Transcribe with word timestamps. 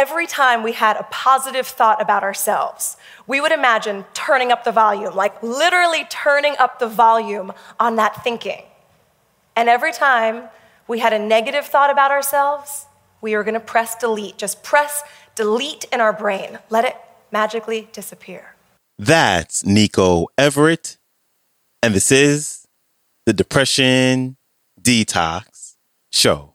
every 0.00 0.26
time 0.26 0.62
we 0.62 0.72
had 0.72 0.96
a 0.96 1.06
positive 1.10 1.66
thought 1.66 2.00
about 2.00 2.22
ourselves, 2.22 2.96
we 3.26 3.38
would 3.38 3.52
imagine 3.52 4.06
turning 4.14 4.50
up 4.50 4.64
the 4.64 4.72
volume, 4.72 5.14
like 5.14 5.42
literally 5.42 6.06
turning 6.08 6.54
up 6.58 6.78
the 6.78 6.88
volume 6.88 7.52
on 7.78 7.96
that 7.96 8.24
thinking. 8.24 8.62
And 9.54 9.68
every 9.68 9.92
time 9.92 10.48
we 10.88 11.00
had 11.00 11.12
a 11.12 11.18
negative 11.18 11.66
thought 11.66 11.90
about 11.90 12.10
ourselves, 12.10 12.86
we 13.20 13.36
were 13.36 13.44
gonna 13.44 13.60
press 13.74 13.94
delete. 13.94 14.38
Just 14.38 14.62
press 14.62 15.02
delete 15.34 15.84
in 15.92 16.00
our 16.00 16.14
brain. 16.14 16.58
Let 16.70 16.86
it 16.86 16.96
magically 17.30 17.90
disappear. 17.92 18.54
That's 18.98 19.62
Niko 19.64 20.28
Everett. 20.38 20.96
And 21.82 21.94
this 21.94 22.10
is 22.10 22.64
the 23.26 23.34
Depression 23.34 24.38
Detox 24.80 25.74
Show. 26.10 26.54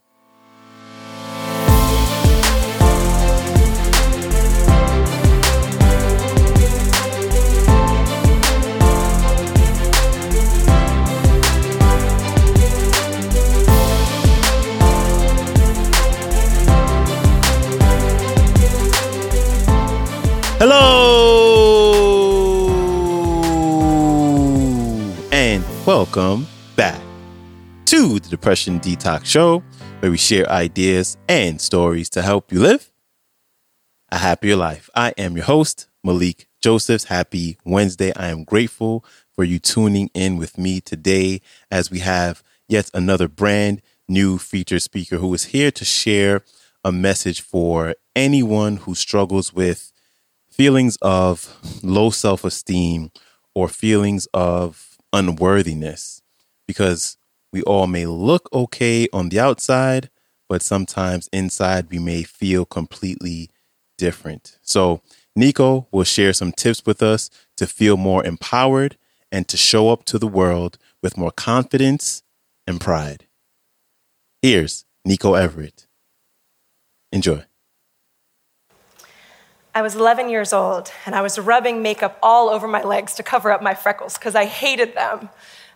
Hello 20.58 21.92
and 25.30 25.62
welcome 25.86 26.46
back 26.76 26.98
to 27.84 28.18
the 28.18 28.28
Depression 28.30 28.80
Detox 28.80 29.26
Show, 29.26 29.62
where 30.00 30.10
we 30.10 30.16
share 30.16 30.50
ideas 30.50 31.18
and 31.28 31.60
stories 31.60 32.08
to 32.08 32.22
help 32.22 32.50
you 32.50 32.60
live 32.60 32.90
a 34.10 34.16
happier 34.16 34.56
life. 34.56 34.88
I 34.94 35.12
am 35.18 35.36
your 35.36 35.44
host, 35.44 35.88
Malikee 36.02 36.46
Josephs. 36.62 37.04
Happy 37.04 37.58
Wednesday. 37.66 38.14
I 38.16 38.28
am 38.28 38.42
grateful 38.42 39.04
for 39.34 39.44
you 39.44 39.58
tuning 39.58 40.08
in 40.14 40.38
with 40.38 40.56
me 40.56 40.80
today 40.80 41.42
as 41.70 41.90
we 41.90 41.98
have 41.98 42.42
yet 42.66 42.90
another 42.94 43.28
brand 43.28 43.82
new 44.08 44.38
featured 44.38 44.80
speaker 44.80 45.18
who 45.18 45.34
is 45.34 45.44
here 45.44 45.70
to 45.72 45.84
share 45.84 46.40
a 46.82 46.92
message 46.92 47.42
for 47.42 47.94
anyone 48.14 48.78
who 48.78 48.94
struggles 48.94 49.52
with 49.52 49.92
feelings 50.56 50.96
of 51.02 51.54
low 51.82 52.08
self 52.08 52.42
esteem 52.44 53.10
or 53.54 53.68
feelings 53.68 54.26
of 54.32 54.96
unworthiness 55.12 56.22
because 56.66 57.18
we 57.52 57.62
all 57.62 57.86
may 57.86 58.06
look 58.06 58.48
okay 58.52 59.06
on 59.12 59.28
the 59.28 59.38
outside, 59.38 60.08
but 60.48 60.62
sometimes 60.62 61.28
inside 61.32 61.90
we 61.90 61.98
may 61.98 62.22
feel 62.22 62.64
completely 62.64 63.50
different. 63.98 64.58
So, 64.62 65.02
Niko 65.38 65.86
will 65.92 66.04
share 66.04 66.32
some 66.32 66.52
tips 66.52 66.82
with 66.86 67.02
us 67.02 67.28
to 67.58 67.66
feel 67.66 67.98
more 67.98 68.24
empowered 68.24 68.96
and 69.30 69.46
to 69.48 69.56
show 69.58 69.90
up 69.90 70.04
to 70.06 70.18
the 70.18 70.26
world 70.26 70.78
with 71.02 71.18
more 71.18 71.30
confidence 71.30 72.22
and 72.66 72.80
pride. 72.80 73.26
Here's 74.40 74.86
Niko 75.06 75.38
Everett. 75.38 75.86
Enjoy. 77.12 77.44
I 79.76 79.82
was 79.82 79.94
11 79.94 80.30
years 80.30 80.54
old 80.54 80.90
and 81.04 81.14
I 81.14 81.20
was 81.20 81.38
rubbing 81.38 81.82
makeup 81.82 82.18
all 82.22 82.48
over 82.48 82.66
my 82.66 82.82
legs 82.82 83.12
to 83.16 83.22
cover 83.22 83.50
up 83.50 83.62
my 83.62 83.74
freckles 83.74 84.16
because 84.16 84.34
I 84.34 84.46
hated 84.46 84.94
them 84.94 85.28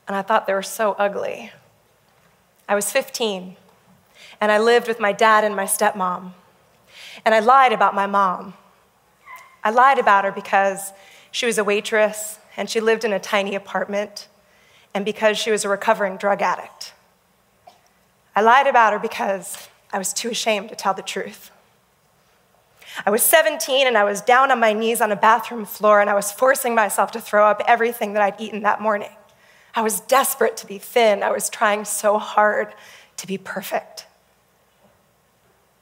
and 0.09 0.17
I 0.17 0.23
thought 0.23 0.47
they 0.47 0.55
were 0.55 0.63
so 0.63 0.93
ugly. 0.93 1.53
I 2.67 2.75
was 2.75 2.91
15 2.91 3.57
and 4.41 4.51
I 4.51 4.59
lived 4.59 4.89
with 4.89 5.01
my 5.01 5.13
dad 5.13 5.45
and 5.45 5.55
my 5.55 5.67
stepmom. 5.67 6.33
And 7.27 7.35
I 7.35 7.41
lied 7.41 7.75
about 7.75 7.95
my 7.95 8.07
mom. 8.07 8.55
I 9.63 9.69
lied 9.69 9.99
about 9.99 10.25
her 10.25 10.33
because 10.33 10.95
she 11.31 11.45
was 11.45 11.59
a 11.59 11.65
waitress 11.65 12.39
and 12.57 12.71
she 12.71 12.81
lived 12.81 13.05
in 13.05 13.13
a 13.13 13.21
tiny 13.21 13.55
apartment 13.55 14.29
and 14.95 15.05
because 15.05 15.37
she 15.37 15.51
was 15.51 15.67
a 15.67 15.69
recovering 15.69 16.17
drug 16.17 16.41
addict. 16.41 16.95
I 18.35 18.41
lied 18.41 18.67
about 18.67 18.95
her 18.95 18.99
because 18.99 19.69
I 19.93 19.99
was 19.99 20.15
too 20.15 20.31
ashamed 20.31 20.71
to 20.71 20.75
tell 20.75 20.95
the 20.95 21.03
truth. 21.03 21.51
I 23.07 23.11
was 23.11 23.23
17 23.23 23.87
and 23.87 23.97
I 23.97 24.05
was 24.05 24.21
down 24.21 24.51
on 24.51 24.61
my 24.61 24.73
knees 24.73 25.01
on 25.01 25.13
a 25.13 25.17
bathroom 25.17 25.65
floor 25.65 26.01
and 26.01 26.11
I 26.11 26.15
was 26.15 26.31
forcing 26.33 26.75
myself 26.75 27.11
to 27.13 27.21
throw 27.21 27.47
up 27.47 27.63
everything 27.67 28.13
that 28.15 28.23
I'd 28.23 28.41
eaten 28.41 28.63
that 28.63 28.81
morning. 28.81 29.11
I 29.75 29.83
was 29.83 30.01
desperate 30.01 30.57
to 30.59 30.67
be 30.67 30.79
thin. 30.79 31.23
I 31.23 31.31
was 31.31 31.49
trying 31.49 31.85
so 31.85 32.19
hard 32.19 32.75
to 33.19 33.27
be 33.27 33.39
perfect. 33.39 34.07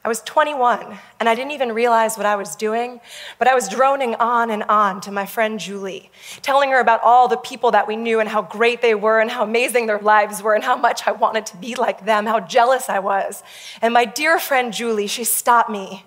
I 0.05 0.09
was 0.09 0.23
21 0.23 0.97
and 1.19 1.29
I 1.29 1.35
didn't 1.35 1.51
even 1.51 1.73
realize 1.73 2.17
what 2.17 2.25
I 2.25 2.37
was 2.37 2.55
doing, 2.55 3.01
but 3.39 3.49
I 3.49 3.55
was 3.55 3.69
droning 3.69 4.15
on 4.15 4.51
and 4.51 4.63
on 4.65 5.01
to 5.03 5.11
my 5.11 5.27
friend 5.27 5.59
Julie, 5.59 6.11
telling 6.41 6.71
her 6.71 6.81
about 6.81 7.01
all 7.03 7.29
the 7.29 7.37
people 7.37 7.73
that 7.73 7.89
we 7.89 7.97
knew 7.97 8.21
and 8.21 8.29
how 8.29 8.43
great 8.43 8.81
they 8.81 8.95
were 8.95 9.21
and 9.21 9.31
how 9.31 9.43
amazing 9.43 9.87
their 9.87 9.99
lives 9.99 10.43
were 10.43 10.55
and 10.55 10.65
how 10.65 10.77
much 10.77 11.07
I 11.07 11.13
wanted 11.13 11.47
to 11.47 11.57
be 11.57 11.75
like 11.75 12.05
them, 12.05 12.27
how 12.27 12.41
jealous 12.41 12.89
I 12.89 13.01
was. 13.01 13.43
And 13.83 13.93
my 13.93 14.05
dear 14.05 14.39
friend 14.39 14.73
Julie, 14.73 15.09
she 15.09 15.25
stopped 15.25 15.69
me 15.69 16.05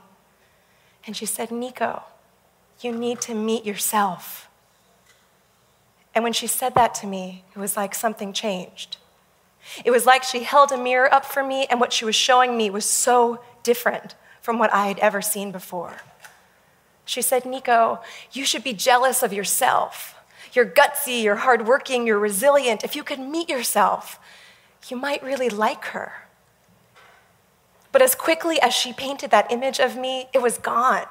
and 1.05 1.15
she 1.15 1.25
said, 1.25 1.49
Niko, 1.49 2.03
you 2.81 2.91
need 2.91 3.21
to 3.21 3.33
meet 3.33 3.65
yourself. 3.65 4.49
And 6.13 6.23
when 6.23 6.33
she 6.33 6.47
said 6.47 6.75
that 6.75 6.93
to 6.95 7.07
me, 7.07 7.43
it 7.55 7.59
was 7.59 7.77
like 7.77 7.95
something 7.95 8.33
changed. 8.33 8.97
It 9.85 9.91
was 9.91 10.05
like 10.05 10.23
she 10.23 10.43
held 10.43 10.71
a 10.71 10.77
mirror 10.77 11.13
up 11.13 11.25
for 11.25 11.43
me, 11.43 11.65
and 11.69 11.79
what 11.79 11.93
she 11.93 12.05
was 12.05 12.15
showing 12.15 12.57
me 12.57 12.69
was 12.69 12.85
so 12.85 13.41
different 13.63 14.15
from 14.41 14.57
what 14.57 14.73
I 14.73 14.87
had 14.87 14.99
ever 14.99 15.21
seen 15.21 15.51
before. 15.51 15.97
She 17.05 17.21
said, 17.21 17.43
Niko, 17.43 17.99
you 18.31 18.45
should 18.45 18.63
be 18.63 18.73
jealous 18.73 19.23
of 19.23 19.33
yourself. 19.33 20.15
You're 20.53 20.65
gutsy, 20.65 21.23
you're 21.23 21.37
hardworking, 21.37 22.05
you're 22.05 22.19
resilient. 22.19 22.83
If 22.83 22.95
you 22.95 23.03
could 23.03 23.19
meet 23.19 23.49
yourself, 23.49 24.19
you 24.89 24.97
might 24.97 25.23
really 25.23 25.49
like 25.49 25.85
her. 25.85 26.11
But 27.91 28.01
as 28.01 28.15
quickly 28.15 28.59
as 28.61 28.73
she 28.73 28.93
painted 28.93 29.31
that 29.31 29.51
image 29.51 29.79
of 29.79 29.97
me, 29.97 30.27
it 30.33 30.41
was 30.41 30.57
gone. 30.57 31.05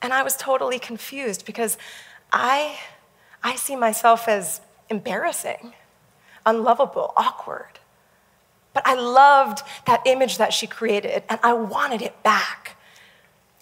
And 0.00 0.12
I 0.12 0.22
was 0.22 0.36
totally 0.36 0.78
confused 0.78 1.44
because 1.44 1.76
I, 2.32 2.78
I 3.42 3.56
see 3.56 3.74
myself 3.74 4.28
as 4.28 4.60
embarrassing, 4.88 5.74
unlovable, 6.44 7.12
awkward. 7.16 7.80
But 8.72 8.86
I 8.86 8.94
loved 8.94 9.62
that 9.86 10.02
image 10.04 10.38
that 10.38 10.52
she 10.52 10.66
created 10.66 11.24
and 11.28 11.40
I 11.42 11.54
wanted 11.54 12.02
it 12.02 12.22
back. 12.22 12.76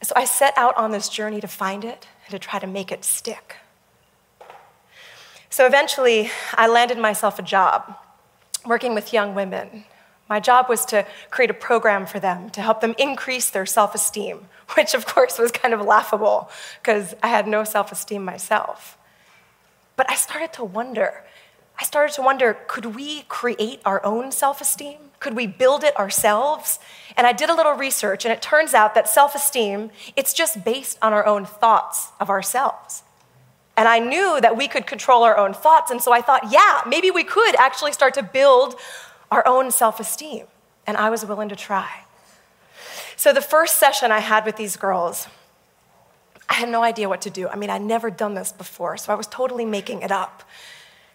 So 0.03 0.13
I 0.17 0.25
set 0.25 0.53
out 0.59 0.77
on 0.77 0.91
this 0.91 1.09
journey 1.09 1.41
to 1.41 1.49
find 1.49 1.85
it 1.85 2.09
and 2.27 2.33
to 2.33 2.39
try 2.39 2.59
to 2.59 2.67
make 2.67 2.93
it 2.93 3.05
stick. 3.05 3.57
So 5.49 5.67
eventually, 5.67 6.31
I 6.55 6.67
landed 6.67 6.99
myself 6.99 7.39
a 7.39 7.43
job 7.43 7.97
working 8.67 8.93
with 8.95 9.13
young 9.13 9.35
women 9.35 9.85
my 10.29 10.41
job 10.41 10.69
was 10.69 10.85
to 10.87 11.07
create 11.31 11.51
a 11.51 11.55
program 11.55 12.07
for 12.07 12.19
them 12.19 12.49
to 12.51 12.63
help 12.63 12.81
them 12.81 12.95
increase 12.99 13.51
their 13.51 13.67
self 13.67 13.95
esteem, 13.95 14.49
which 14.75 14.95
of 14.95 15.07
course 15.07 15.39
was 15.39 15.53
kind 15.53 15.75
of 15.75 15.81
laughable 15.81 16.51
because 16.83 17.15
I 17.23 17.29
had 17.29 17.47
no 17.47 17.65
self 17.65 17.93
esteem 17.93 18.25
myself. 18.25 18.97
But 19.97 20.11
I 20.11 20.15
started 20.15 20.53
to 20.55 20.65
wonder. 20.65 21.25
I 21.79 21.85
started 21.85 22.15
to 22.15 22.23
wonder 22.23 22.57
could 22.69 22.95
we 22.95 23.23
create 23.23 23.81
our 23.85 24.05
own 24.05 24.33
self 24.33 24.61
esteem? 24.61 24.99
Could 25.21 25.35
we 25.37 25.47
build 25.47 25.85
it 25.85 25.99
ourselves? 25.99 26.79
And 27.17 27.27
I 27.27 27.33
did 27.33 27.49
a 27.49 27.55
little 27.55 27.73
research, 27.73 28.25
and 28.25 28.33
it 28.33 28.43
turns 28.43 28.75
out 28.75 28.95
that 28.95 29.09
self 29.09 29.35
esteem, 29.35 29.91
it's 30.17 30.33
just 30.33 30.65
based 30.65 30.99
on 31.03 31.13
our 31.13 31.27
own 31.27 31.45
thoughts 31.45 32.13
of 32.21 32.31
ourselves. 32.31 33.03
And 33.77 33.89
I 33.89 33.99
knew 33.99 34.41
that 34.41 34.57
we 34.57 34.69
could 34.69 34.87
control 34.87 35.25
our 35.25 35.37
own 35.37 35.53
thoughts, 35.53 35.91
and 35.91 36.01
so 36.01 36.13
I 36.13 36.21
thought, 36.21 36.53
yeah, 36.53 36.83
maybe 36.87 37.11
we 37.11 37.25
could 37.25 37.57
actually 37.57 37.93
start 37.93 38.15
to 38.15 38.23
build 38.23 38.77
our 39.35 39.47
own 39.47 39.71
self 39.71 40.01
esteem. 40.01 40.47
And 40.87 40.97
I 40.97 41.11
was 41.11 41.25
willing 41.25 41.49
to 41.49 41.57
try. 41.57 42.05
So, 43.17 43.33
the 43.33 43.41
first 43.41 43.79
session 43.79 44.13
I 44.13 44.21
had 44.21 44.45
with 44.45 44.57
these 44.57 44.77
girls, 44.77 45.29
I 46.49 46.55
had 46.55 46.69
no 46.69 46.83
idea 46.83 47.09
what 47.09 47.23
to 47.23 47.31
do. 47.31 47.49
I 47.49 47.57
mean, 47.57 47.71
I'd 47.71 47.83
never 47.83 48.11
done 48.11 48.35
this 48.35 48.53
before, 48.53 48.97
so 48.97 49.13
I 49.13 49.17
was 49.17 49.27
totally 49.27 49.65
making 49.65 50.03
it 50.03 50.13
up. 50.13 50.43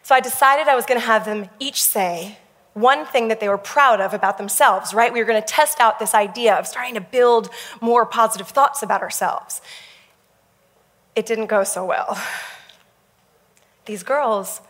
So, 0.04 0.16
I 0.16 0.20
decided 0.20 0.68
I 0.68 0.76
was 0.76 0.86
going 0.86 1.00
to 1.00 1.06
have 1.06 1.26
them 1.26 1.50
each 1.60 1.84
say 1.84 2.38
one 2.74 3.06
thing 3.06 3.28
that 3.28 3.40
they 3.40 3.50
were 3.50 3.58
proud 3.58 4.00
of 4.00 4.14
about 4.14 4.38
themselves, 4.38 4.94
right? 4.94 5.12
We 5.12 5.20
were 5.20 5.26
going 5.26 5.42
to 5.42 5.48
test 5.48 5.80
out 5.80 6.00
this 6.00 6.14
idea 6.14 6.56
of 6.56 6.68
starting 6.68 6.94
to 6.96 7.02
build 7.02 7.50
more 7.82 8.06
positive 8.06 8.48
thoughts 8.48 8.82
about 8.84 9.02
ourselves. 9.02 9.62
It 11.16 11.26
didn't 11.26 11.48
go 11.48 11.64
so 11.64 11.86
well. 11.86 12.18
These 13.86 14.04
girls, 14.04 14.62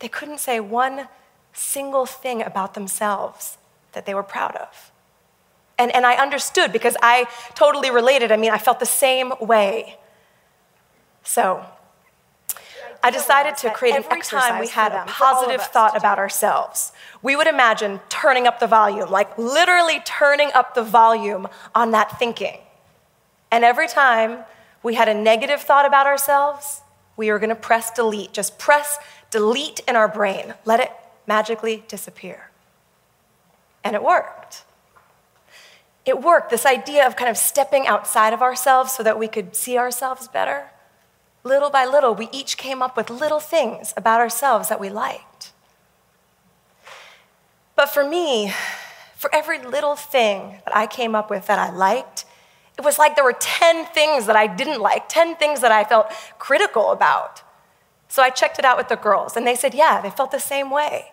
they 0.00 0.08
couldn't 0.08 0.40
say 0.40 0.58
one 0.60 1.08
single 1.52 2.06
thing 2.06 2.42
about 2.42 2.74
themselves 2.74 3.58
that 3.92 4.06
they 4.06 4.14
were 4.14 4.22
proud 4.22 4.56
of. 4.56 4.90
And, 5.78 5.94
and 5.94 6.06
I 6.06 6.14
understood 6.14 6.72
because 6.72 6.96
I 7.02 7.26
totally 7.54 7.90
related. 7.90 8.30
I 8.30 8.36
mean, 8.36 8.50
I 8.50 8.58
felt 8.58 8.78
the 8.78 8.86
same 8.86 9.32
way. 9.40 9.98
So, 11.22 11.64
I 13.04 13.10
decided 13.10 13.56
to 13.58 13.70
create 13.70 13.96
an 13.96 14.04
exercise. 14.10 14.48
time 14.48 14.60
we 14.60 14.68
had 14.68 14.92
a 14.92 15.04
positive 15.08 15.60
thought 15.60 15.96
about 15.96 16.18
ourselves, 16.18 16.92
we 17.20 17.34
would 17.34 17.48
imagine 17.48 18.00
turning 18.08 18.46
up 18.46 18.60
the 18.60 18.68
volume, 18.68 19.10
like 19.10 19.36
literally 19.36 20.00
turning 20.04 20.52
up 20.54 20.74
the 20.74 20.84
volume 20.84 21.48
on 21.74 21.90
that 21.90 22.16
thinking. 22.18 22.58
And 23.50 23.64
every 23.64 23.88
time 23.88 24.44
we 24.84 24.94
had 24.94 25.08
a 25.08 25.14
negative 25.14 25.60
thought 25.60 25.84
about 25.84 26.06
ourselves, 26.06 26.82
we 27.16 27.30
were 27.30 27.40
going 27.40 27.50
to 27.50 27.56
press 27.56 27.90
delete. 27.90 28.32
Just 28.32 28.58
press 28.58 28.98
delete 29.30 29.80
in 29.88 29.96
our 29.96 30.08
brain. 30.08 30.54
Let 30.64 30.80
it 30.80 30.92
magically 31.26 31.84
disappear. 31.88 32.50
And 33.84 33.94
it 33.94 34.02
worked. 34.02 34.64
It 36.04 36.20
worked, 36.20 36.50
this 36.50 36.66
idea 36.66 37.06
of 37.06 37.16
kind 37.16 37.30
of 37.30 37.36
stepping 37.36 37.86
outside 37.86 38.32
of 38.32 38.42
ourselves 38.42 38.92
so 38.92 39.02
that 39.02 39.18
we 39.18 39.28
could 39.28 39.54
see 39.54 39.78
ourselves 39.78 40.26
better. 40.26 40.70
Little 41.44 41.70
by 41.70 41.84
little, 41.84 42.14
we 42.14 42.28
each 42.32 42.56
came 42.56 42.82
up 42.82 42.96
with 42.96 43.10
little 43.10 43.40
things 43.40 43.94
about 43.96 44.20
ourselves 44.20 44.68
that 44.68 44.80
we 44.80 44.88
liked. 44.88 45.52
But 47.76 47.86
for 47.86 48.08
me, 48.08 48.52
for 49.16 49.32
every 49.34 49.60
little 49.60 49.96
thing 49.96 50.60
that 50.64 50.76
I 50.76 50.86
came 50.86 51.14
up 51.14 51.30
with 51.30 51.46
that 51.46 51.58
I 51.58 51.70
liked, 51.70 52.24
it 52.76 52.84
was 52.84 52.98
like 52.98 53.14
there 53.14 53.24
were 53.24 53.36
10 53.38 53.86
things 53.86 54.26
that 54.26 54.36
I 54.36 54.46
didn't 54.46 54.80
like, 54.80 55.08
10 55.08 55.36
things 55.36 55.60
that 55.60 55.72
I 55.72 55.84
felt 55.84 56.10
critical 56.38 56.90
about. 56.90 57.42
So 58.12 58.22
I 58.22 58.28
checked 58.28 58.58
it 58.58 58.66
out 58.66 58.76
with 58.76 58.88
the 58.88 58.96
girls, 58.96 59.38
and 59.38 59.46
they 59.46 59.54
said, 59.54 59.72
yeah, 59.72 60.02
they 60.02 60.10
felt 60.10 60.32
the 60.32 60.38
same 60.38 60.68
way. 60.68 61.12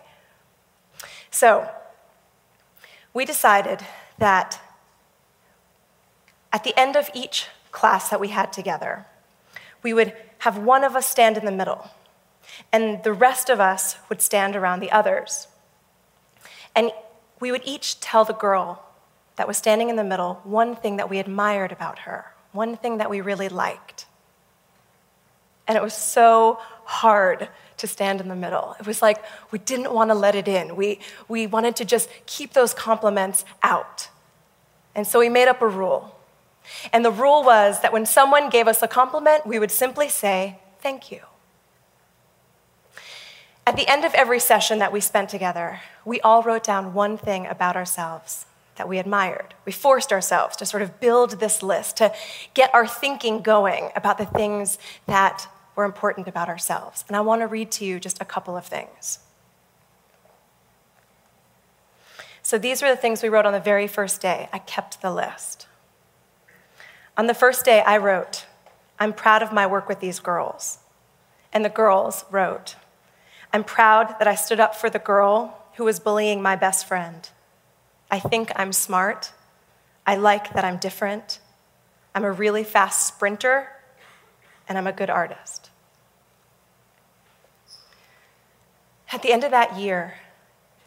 So 1.30 1.66
we 3.14 3.24
decided 3.24 3.80
that 4.18 4.60
at 6.52 6.62
the 6.62 6.78
end 6.78 6.96
of 6.96 7.08
each 7.14 7.46
class 7.72 8.10
that 8.10 8.20
we 8.20 8.28
had 8.28 8.52
together, 8.52 9.06
we 9.82 9.94
would 9.94 10.12
have 10.40 10.58
one 10.58 10.84
of 10.84 10.94
us 10.94 11.06
stand 11.06 11.38
in 11.38 11.46
the 11.46 11.50
middle, 11.50 11.90
and 12.70 13.02
the 13.02 13.14
rest 13.14 13.48
of 13.48 13.60
us 13.60 13.96
would 14.10 14.20
stand 14.20 14.54
around 14.54 14.80
the 14.80 14.92
others. 14.92 15.48
And 16.76 16.90
we 17.40 17.50
would 17.50 17.62
each 17.64 18.00
tell 18.00 18.26
the 18.26 18.34
girl 18.34 18.84
that 19.36 19.48
was 19.48 19.56
standing 19.56 19.88
in 19.88 19.96
the 19.96 20.04
middle 20.04 20.42
one 20.44 20.76
thing 20.76 20.98
that 20.98 21.08
we 21.08 21.18
admired 21.18 21.72
about 21.72 22.00
her, 22.00 22.26
one 22.52 22.76
thing 22.76 22.98
that 22.98 23.08
we 23.08 23.22
really 23.22 23.48
liked. 23.48 24.04
And 25.70 25.76
it 25.76 25.82
was 25.84 25.94
so 25.94 26.58
hard 26.82 27.48
to 27.76 27.86
stand 27.86 28.20
in 28.20 28.26
the 28.26 28.34
middle. 28.34 28.74
It 28.80 28.88
was 28.88 29.00
like 29.00 29.22
we 29.52 29.60
didn't 29.60 29.92
want 29.92 30.10
to 30.10 30.16
let 30.16 30.34
it 30.34 30.48
in. 30.48 30.74
We, 30.74 30.98
we 31.28 31.46
wanted 31.46 31.76
to 31.76 31.84
just 31.84 32.08
keep 32.26 32.54
those 32.54 32.74
compliments 32.74 33.44
out. 33.62 34.08
And 34.96 35.06
so 35.06 35.20
we 35.20 35.28
made 35.28 35.46
up 35.46 35.62
a 35.62 35.68
rule. 35.68 36.18
And 36.92 37.04
the 37.04 37.12
rule 37.12 37.44
was 37.44 37.82
that 37.82 37.92
when 37.92 38.04
someone 38.04 38.50
gave 38.50 38.66
us 38.66 38.82
a 38.82 38.88
compliment, 38.88 39.46
we 39.46 39.60
would 39.60 39.70
simply 39.70 40.08
say, 40.08 40.58
Thank 40.80 41.12
you. 41.12 41.20
At 43.64 43.76
the 43.76 43.86
end 43.86 44.04
of 44.04 44.12
every 44.14 44.40
session 44.40 44.80
that 44.80 44.90
we 44.90 44.98
spent 44.98 45.28
together, 45.30 45.82
we 46.04 46.20
all 46.22 46.42
wrote 46.42 46.64
down 46.64 46.94
one 46.94 47.16
thing 47.16 47.46
about 47.46 47.76
ourselves 47.76 48.44
that 48.74 48.88
we 48.88 48.98
admired. 48.98 49.54
We 49.64 49.70
forced 49.70 50.10
ourselves 50.10 50.56
to 50.56 50.66
sort 50.66 50.82
of 50.82 50.98
build 50.98 51.38
this 51.38 51.62
list, 51.62 51.98
to 51.98 52.12
get 52.54 52.74
our 52.74 52.88
thinking 52.88 53.40
going 53.40 53.90
about 53.94 54.18
the 54.18 54.26
things 54.26 54.78
that 55.06 55.46
were 55.76 55.84
important 55.84 56.28
about 56.28 56.48
ourselves. 56.48 57.04
And 57.08 57.16
I 57.16 57.20
want 57.20 57.42
to 57.42 57.46
read 57.46 57.70
to 57.72 57.84
you 57.84 58.00
just 58.00 58.20
a 58.20 58.24
couple 58.24 58.56
of 58.56 58.66
things. 58.66 59.20
So 62.42 62.58
these 62.58 62.82
were 62.82 62.88
the 62.88 62.96
things 62.96 63.22
we 63.22 63.28
wrote 63.28 63.46
on 63.46 63.52
the 63.52 63.60
very 63.60 63.86
first 63.86 64.20
day. 64.20 64.48
I 64.52 64.58
kept 64.58 65.02
the 65.02 65.12
list. 65.12 65.66
On 67.16 67.26
the 67.26 67.34
first 67.34 67.64
day, 67.64 67.80
I 67.80 67.98
wrote, 67.98 68.46
I'm 68.98 69.12
proud 69.12 69.42
of 69.42 69.52
my 69.52 69.66
work 69.66 69.88
with 69.88 70.00
these 70.00 70.20
girls. 70.20 70.78
And 71.52 71.64
the 71.64 71.68
girls 71.68 72.24
wrote, 72.30 72.76
I'm 73.52 73.64
proud 73.64 74.16
that 74.18 74.28
I 74.28 74.34
stood 74.34 74.60
up 74.60 74.74
for 74.74 74.90
the 74.90 74.98
girl 74.98 75.56
who 75.74 75.84
was 75.84 76.00
bullying 76.00 76.42
my 76.42 76.56
best 76.56 76.86
friend. 76.86 77.28
I 78.10 78.18
think 78.18 78.52
I'm 78.56 78.72
smart. 78.72 79.32
I 80.06 80.16
like 80.16 80.52
that 80.54 80.64
I'm 80.64 80.78
different. 80.78 81.40
I'm 82.14 82.24
a 82.24 82.32
really 82.32 82.64
fast 82.64 83.06
sprinter, 83.06 83.68
and 84.70 84.78
I'm 84.78 84.86
a 84.86 84.92
good 84.92 85.10
artist. 85.10 85.68
At 89.12 89.20
the 89.20 89.32
end 89.32 89.42
of 89.42 89.50
that 89.50 89.76
year, 89.76 90.14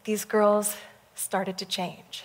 these 0.04 0.24
girls 0.24 0.78
started 1.14 1.58
to 1.58 1.66
change. 1.66 2.24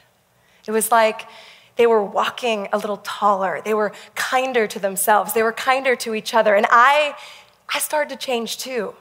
It 0.65 0.71
was 0.71 0.89
like 0.89 1.27
they 1.75 1.85
were 1.85 2.01
walking 2.01 2.69
a 2.71 2.77
little 2.77 2.97
taller. 3.03 3.61
They 3.63 3.73
were 3.73 3.91
kinder 4.15 4.67
to 4.67 4.79
themselves. 4.79 5.33
They 5.33 5.43
were 5.43 5.51
kinder 5.51 5.97
to 5.97 6.15
each 6.15 6.33
other. 6.33 6.55
And 6.55 6.65
I, 6.69 7.15
I 7.73 7.79
started 7.79 8.17
to 8.17 8.25
change 8.25 8.57
too. 8.57 8.95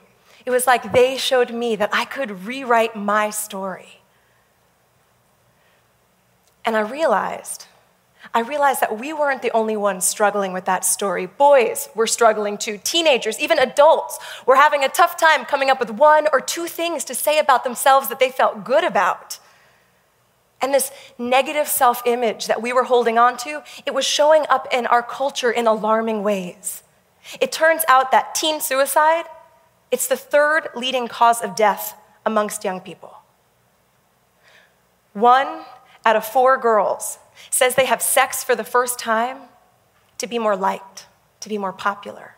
It 0.44 0.50
was 0.50 0.66
like 0.66 0.92
they 0.92 1.16
showed 1.16 1.52
me 1.52 1.76
that 1.76 1.90
I 1.92 2.04
could 2.04 2.44
rewrite 2.44 2.96
my 2.96 3.30
story. 3.30 4.00
And 6.64 6.76
I 6.76 6.80
realized, 6.80 7.66
I 8.34 8.40
realized 8.40 8.80
that 8.80 8.98
we 8.98 9.12
weren't 9.12 9.42
the 9.42 9.52
only 9.52 9.76
ones 9.76 10.04
struggling 10.04 10.52
with 10.52 10.64
that 10.66 10.84
story. 10.84 11.26
Boys 11.26 11.88
were 11.94 12.06
struggling 12.06 12.58
too, 12.58 12.78
teenagers, 12.82 13.38
even 13.40 13.58
adults 13.58 14.18
were 14.44 14.56
having 14.56 14.84
a 14.84 14.88
tough 14.88 15.16
time 15.16 15.44
coming 15.44 15.70
up 15.70 15.80
with 15.80 15.90
one 15.90 16.26
or 16.32 16.40
two 16.40 16.66
things 16.66 17.04
to 17.04 17.14
say 17.14 17.38
about 17.38 17.64
themselves 17.64 18.08
that 18.08 18.18
they 18.18 18.30
felt 18.30 18.64
good 18.64 18.84
about. 18.84 19.38
And 20.60 20.74
this 20.74 20.90
negative 21.18 21.68
self 21.68 22.02
image 22.04 22.48
that 22.48 22.60
we 22.60 22.72
were 22.72 22.84
holding 22.84 23.16
on 23.16 23.36
to, 23.38 23.62
it 23.86 23.94
was 23.94 24.04
showing 24.04 24.44
up 24.48 24.66
in 24.72 24.86
our 24.86 25.02
culture 25.02 25.50
in 25.50 25.66
alarming 25.66 26.22
ways. 26.22 26.82
It 27.40 27.52
turns 27.52 27.82
out 27.88 28.10
that 28.10 28.34
teen 28.34 28.60
suicide, 28.60 29.24
it's 29.90 30.08
the 30.08 30.16
third 30.16 30.68
leading 30.74 31.08
cause 31.08 31.40
of 31.40 31.54
death 31.54 31.94
amongst 32.26 32.64
young 32.64 32.80
people. 32.80 33.14
One 35.12 35.64
out 36.04 36.16
of 36.16 36.24
four 36.24 36.58
girls 36.58 37.18
says 37.50 37.74
they 37.74 37.86
have 37.86 38.02
sex 38.02 38.44
for 38.44 38.54
the 38.54 38.64
first 38.64 38.98
time 38.98 39.38
to 40.18 40.26
be 40.26 40.38
more 40.38 40.56
liked, 40.56 41.06
to 41.40 41.48
be 41.48 41.58
more 41.58 41.72
popular. 41.72 42.36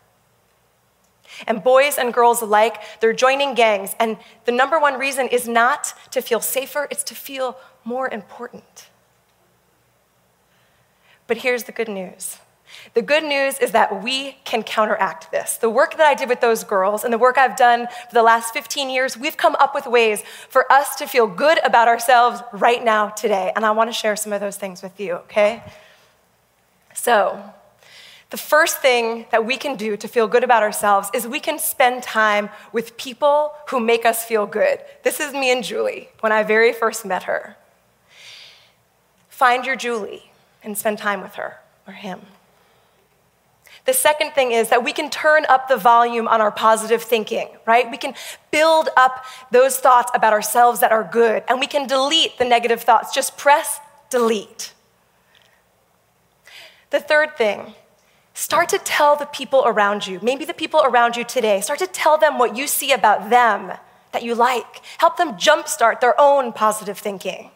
And 1.47 1.63
boys 1.63 1.97
and 1.97 2.13
girls 2.13 2.41
alike, 2.41 2.81
they're 2.99 3.13
joining 3.13 3.53
gangs. 3.53 3.95
And 3.99 4.17
the 4.45 4.51
number 4.51 4.79
one 4.79 4.99
reason 4.99 5.27
is 5.27 5.47
not 5.47 5.93
to 6.11 6.21
feel 6.21 6.39
safer, 6.39 6.87
it's 6.91 7.03
to 7.05 7.15
feel 7.15 7.57
more 7.83 8.09
important. 8.09 8.89
But 11.27 11.37
here's 11.37 11.63
the 11.63 11.71
good 11.71 11.87
news. 11.87 12.37
The 12.93 13.01
good 13.01 13.23
news 13.23 13.59
is 13.59 13.71
that 13.71 14.03
we 14.03 14.37
can 14.43 14.63
counteract 14.63 15.31
this. 15.31 15.57
The 15.57 15.69
work 15.69 15.97
that 15.97 16.07
I 16.07 16.13
did 16.13 16.29
with 16.29 16.41
those 16.41 16.63
girls 16.63 17.03
and 17.03 17.13
the 17.13 17.17
work 17.17 17.37
I've 17.37 17.55
done 17.55 17.87
for 18.09 18.13
the 18.13 18.23
last 18.23 18.53
15 18.53 18.89
years, 18.89 19.17
we've 19.17 19.37
come 19.37 19.55
up 19.55 19.73
with 19.73 19.85
ways 19.85 20.23
for 20.49 20.71
us 20.71 20.95
to 20.97 21.07
feel 21.07 21.27
good 21.27 21.59
about 21.63 21.87
ourselves 21.87 22.41
right 22.51 22.83
now, 22.83 23.09
today. 23.09 23.51
And 23.55 23.65
I 23.65 23.71
want 23.71 23.89
to 23.89 23.93
share 23.93 24.15
some 24.15 24.33
of 24.33 24.41
those 24.41 24.57
things 24.57 24.81
with 24.81 24.99
you, 24.99 25.13
okay? 25.13 25.63
So, 26.93 27.41
the 28.31 28.37
first 28.37 28.77
thing 28.79 29.25
that 29.31 29.45
we 29.45 29.57
can 29.57 29.75
do 29.75 29.97
to 29.97 30.07
feel 30.07 30.25
good 30.25 30.43
about 30.43 30.63
ourselves 30.63 31.09
is 31.13 31.27
we 31.27 31.41
can 31.41 31.59
spend 31.59 32.01
time 32.01 32.49
with 32.71 32.95
people 32.95 33.53
who 33.67 33.79
make 33.79 34.05
us 34.05 34.23
feel 34.23 34.45
good. 34.45 34.79
This 35.03 35.19
is 35.19 35.33
me 35.33 35.51
and 35.51 35.63
Julie 35.63 36.09
when 36.21 36.31
I 36.31 36.43
very 36.43 36.71
first 36.71 37.05
met 37.05 37.23
her. 37.23 37.57
Find 39.27 39.65
your 39.65 39.75
Julie 39.75 40.31
and 40.63 40.77
spend 40.77 40.97
time 40.97 41.21
with 41.21 41.35
her 41.35 41.59
or 41.85 41.93
him. 41.93 42.21
The 43.85 43.93
second 43.93 44.31
thing 44.31 44.51
is 44.51 44.69
that 44.69 44.83
we 44.83 44.93
can 44.93 45.09
turn 45.09 45.45
up 45.49 45.67
the 45.67 45.77
volume 45.77 46.27
on 46.27 46.39
our 46.39 46.51
positive 46.51 47.01
thinking, 47.01 47.49
right? 47.65 47.89
We 47.89 47.97
can 47.97 48.13
build 48.51 48.89
up 48.95 49.25
those 49.49 49.77
thoughts 49.77 50.11
about 50.13 50.33
ourselves 50.33 50.81
that 50.81 50.91
are 50.91 51.03
good, 51.03 51.43
and 51.47 51.59
we 51.59 51.67
can 51.67 51.87
delete 51.87 52.37
the 52.37 52.45
negative 52.45 52.81
thoughts. 52.81 53.13
Just 53.13 53.37
press 53.37 53.79
delete. 54.09 54.73
The 56.91 56.99
third 56.99 57.37
thing, 57.37 57.73
start 58.33 58.69
to 58.69 58.77
tell 58.77 59.15
the 59.15 59.25
people 59.25 59.63
around 59.65 60.05
you, 60.05 60.19
maybe 60.21 60.45
the 60.45 60.53
people 60.53 60.81
around 60.83 61.15
you 61.15 61.23
today, 61.23 61.61
start 61.61 61.79
to 61.79 61.87
tell 61.87 62.17
them 62.17 62.37
what 62.37 62.55
you 62.55 62.67
see 62.67 62.91
about 62.91 63.29
them 63.29 63.71
that 64.11 64.23
you 64.23 64.35
like. 64.35 64.81
Help 64.99 65.17
them 65.17 65.37
jumpstart 65.37 66.01
their 66.01 66.19
own 66.19 66.53
positive 66.53 66.99
thinking. 66.99 67.49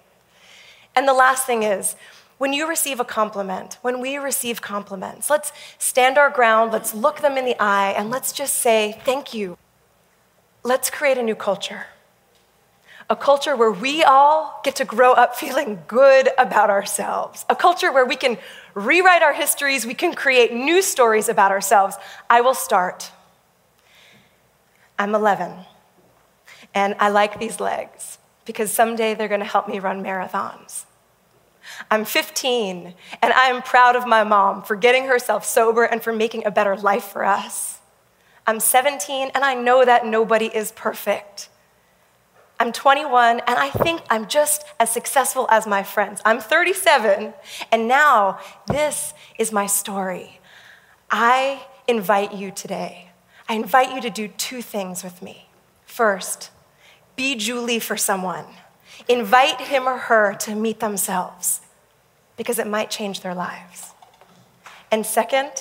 And 0.96 1.08
the 1.08 1.14
last 1.14 1.46
thing 1.46 1.64
is, 1.64 1.96
when 2.38 2.52
you 2.52 2.68
receive 2.68 3.00
a 3.00 3.06
compliment, 3.06 3.78
when 3.82 4.02
we 4.02 4.18
receive 4.18 4.62
compliments, 4.62 5.30
let's 5.30 5.52
stand 5.78 6.18
our 6.18 6.30
ground, 6.30 6.72
let's 6.72 6.94
look 6.94 7.22
them 7.22 7.38
in 7.38 7.46
the 7.46 7.56
eye, 7.60 7.92
and 7.92 8.10
let's 8.10 8.32
just 8.32 8.58
say, 8.58 9.00
Thank 9.06 9.34
you. 9.34 9.58
Let's 10.64 10.90
create 10.90 11.18
a 11.18 11.24
new 11.24 11.36
culture. 11.36 11.86
A 13.08 13.16
culture 13.16 13.56
where 13.56 13.72
we 13.72 14.04
all 14.04 14.62
get 14.64 14.76
to 14.78 14.86
grow 14.86 15.14
up 15.14 15.36
feeling 15.36 15.84
good 15.88 16.30
about 16.40 16.72
ourselves. 16.72 17.46
A 17.50 17.56
culture 17.56 17.92
where 17.92 18.06
we 18.06 18.16
can 18.16 18.38
rewrite 18.74 19.22
our 19.22 19.34
histories, 19.34 19.86
we 19.86 19.94
can 19.94 20.14
create 20.14 20.52
new 20.52 20.82
stories 20.82 21.30
about 21.30 21.52
ourselves. 21.52 21.96
I 22.30 22.42
will 22.42 22.56
start. 22.56 23.12
I'm 24.98 25.14
11, 25.14 25.54
and 26.74 26.96
I 27.00 27.10
like 27.10 27.40
these 27.40 27.60
legs 27.60 28.18
because 28.46 28.72
someday 28.72 29.14
they're 29.14 29.28
gonna 29.28 29.46
help 29.46 29.68
me 29.68 29.80
run 29.80 30.04
marathons. 30.04 30.86
I'm 31.90 32.06
15, 32.06 32.94
and 33.22 33.34
I 33.34 33.48
am 33.48 33.62
proud 33.62 33.96
of 33.96 34.08
my 34.08 34.24
mom 34.24 34.64
for 34.64 34.76
getting 34.76 35.06
herself 35.06 35.46
sober 35.46 35.84
and 35.84 36.02
for 36.02 36.14
making 36.14 36.46
a 36.46 36.52
better 36.52 36.76
life 36.76 37.06
for 37.06 37.26
us. 37.26 37.80
I'm 38.48 38.60
17, 38.60 39.32
and 39.34 39.44
I 39.44 39.56
know 39.56 39.84
that 39.84 40.06
nobody 40.06 40.48
is 40.48 40.72
perfect. 40.72 41.50
I'm 42.60 42.72
21, 42.72 43.42
and 43.42 43.60
I 43.60 43.70
think 43.70 44.02
I'm 44.10 44.28
just 44.28 44.64
as 44.80 44.90
successful 44.90 45.48
as 45.50 45.68
my 45.68 45.84
friends. 45.84 46.22
I'm 46.24 46.40
37, 46.40 47.34
and 47.72 47.88
now 47.88 48.40
this 48.68 49.14
is 49.38 49.52
my 49.52 49.66
story. 49.66 50.40
I 51.12 51.66
invite 51.88 52.34
you 52.34 52.52
today. 52.52 53.10
I 53.50 53.56
invite 53.56 53.94
you 53.94 54.02
to 54.02 54.10
do 54.10 54.28
two 54.28 54.62
things 54.62 55.04
with 55.04 55.22
me. 55.22 55.50
First, 55.86 56.50
be 57.16 57.36
Julie 57.36 57.80
for 57.80 57.98
someone. 57.98 58.46
Invite 59.08 59.62
him 59.62 59.88
or 59.88 59.98
her 59.98 60.34
to 60.36 60.56
meet 60.56 60.80
themselves 60.80 61.62
because 62.38 62.60
it 62.60 62.68
might 62.68 62.90
change 62.90 63.22
their 63.22 63.36
lives. 63.36 63.94
And 64.92 65.06
second, 65.06 65.52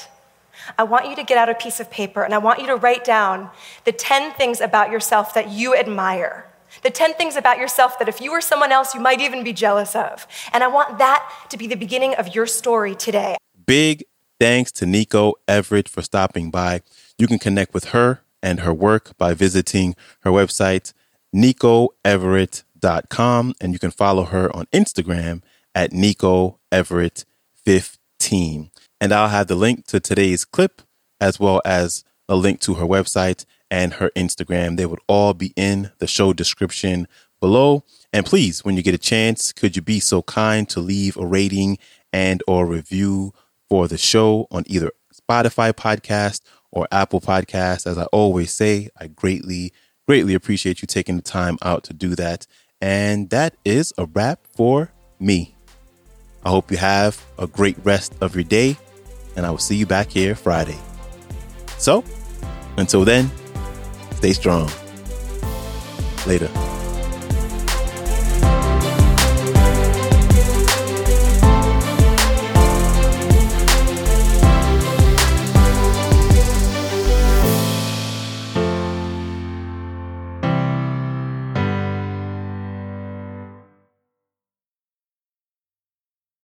I 0.78 0.84
want 0.84 1.08
you 1.08 1.16
to 1.16 1.24
get 1.24 1.38
out 1.38 1.48
a 1.48 1.54
piece 1.54 1.80
of 1.80 1.90
paper 1.90 2.22
and 2.22 2.34
I 2.34 2.38
want 2.38 2.60
you 2.60 2.66
to 2.68 2.76
write 2.76 3.04
down 3.04 3.50
the 3.84 3.92
10 3.92 4.32
things 4.32 4.60
about 4.60 4.90
yourself 4.90 5.34
that 5.34 5.50
you 5.50 5.74
admire. 5.74 6.46
The 6.82 6.90
10 6.90 7.14
things 7.14 7.36
about 7.36 7.58
yourself 7.58 7.98
that 7.98 8.08
if 8.08 8.20
you 8.20 8.32
were 8.32 8.40
someone 8.40 8.72
else, 8.72 8.94
you 8.94 9.00
might 9.00 9.20
even 9.20 9.44
be 9.44 9.52
jealous 9.52 9.94
of. 9.94 10.26
And 10.52 10.64
I 10.64 10.68
want 10.68 10.98
that 10.98 11.30
to 11.50 11.56
be 11.56 11.66
the 11.66 11.76
beginning 11.76 12.14
of 12.14 12.34
your 12.34 12.46
story 12.46 12.94
today. 12.94 13.36
Big 13.66 14.04
thanks 14.40 14.72
to 14.72 14.84
Niko 14.84 15.34
Everett 15.46 15.88
for 15.88 16.02
stopping 16.02 16.50
by. 16.50 16.82
You 17.18 17.26
can 17.26 17.38
connect 17.38 17.74
with 17.74 17.86
her 17.86 18.20
and 18.42 18.60
her 18.60 18.74
work 18.74 19.16
by 19.16 19.34
visiting 19.34 19.94
her 20.20 20.30
website, 20.30 20.92
nikoeverett.com, 22.84 23.54
and 23.60 23.72
you 23.72 23.78
can 23.78 23.90
follow 23.90 24.24
her 24.24 24.54
on 24.54 24.66
Instagram 24.66 25.42
at 25.74 25.90
Niko 25.90 26.58
Everett 26.70 27.24
15. 27.54 28.70
And 29.00 29.12
I'll 29.12 29.28
have 29.28 29.48
the 29.48 29.54
link 29.54 29.86
to 29.86 30.00
today's 30.00 30.44
clip 30.44 30.82
as 31.20 31.40
well 31.40 31.60
as 31.64 32.04
a 32.28 32.36
link 32.36 32.60
to 32.60 32.74
her 32.74 32.86
website 32.86 33.44
and 33.70 33.94
her 33.94 34.10
Instagram. 34.16 34.76
They 34.76 34.86
would 34.86 35.00
all 35.06 35.34
be 35.34 35.52
in 35.56 35.90
the 35.98 36.06
show 36.06 36.32
description 36.32 37.08
below. 37.40 37.84
And 38.12 38.24
please, 38.24 38.64
when 38.64 38.76
you 38.76 38.82
get 38.82 38.94
a 38.94 38.98
chance, 38.98 39.52
could 39.52 39.76
you 39.76 39.82
be 39.82 40.00
so 40.00 40.22
kind 40.22 40.68
to 40.70 40.80
leave 40.80 41.16
a 41.16 41.26
rating 41.26 41.78
and 42.12 42.42
or 42.46 42.66
review 42.66 43.32
for 43.68 43.88
the 43.88 43.98
show 43.98 44.46
on 44.50 44.64
either 44.66 44.90
Spotify 45.12 45.72
podcast 45.72 46.40
or 46.70 46.86
Apple 46.92 47.20
podcast? 47.20 47.86
As 47.86 47.98
I 47.98 48.04
always 48.04 48.52
say, 48.52 48.88
I 48.98 49.08
greatly, 49.08 49.72
greatly 50.06 50.34
appreciate 50.34 50.80
you 50.80 50.86
taking 50.86 51.16
the 51.16 51.22
time 51.22 51.58
out 51.62 51.84
to 51.84 51.92
do 51.92 52.14
that. 52.14 52.46
And 52.84 53.30
that 53.30 53.56
is 53.64 53.94
a 53.96 54.04
wrap 54.04 54.40
for 54.54 54.92
me. 55.18 55.54
I 56.44 56.50
hope 56.50 56.70
you 56.70 56.76
have 56.76 57.18
a 57.38 57.46
great 57.46 57.78
rest 57.82 58.12
of 58.20 58.34
your 58.34 58.44
day, 58.44 58.76
and 59.36 59.46
I 59.46 59.50
will 59.50 59.56
see 59.56 59.74
you 59.74 59.86
back 59.86 60.10
here 60.10 60.34
Friday. 60.34 60.76
So, 61.78 62.04
until 62.76 63.06
then, 63.06 63.30
stay 64.16 64.34
strong. 64.34 64.68
Later. 66.26 66.50